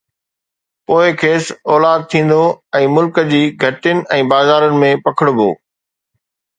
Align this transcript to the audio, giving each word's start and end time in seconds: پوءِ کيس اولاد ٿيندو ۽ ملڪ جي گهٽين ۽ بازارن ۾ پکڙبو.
پوءِ 0.91 1.05
کيس 1.23 1.43
اولاد 1.73 2.01
ٿيندو 2.15 2.41
۽ 2.81 2.83
ملڪ 2.95 3.23
جي 3.31 3.43
گهٽين 3.65 4.05
۽ 4.19 4.21
بازارن 4.35 4.83
۾ 4.89 4.95
پکڙبو. 5.07 5.51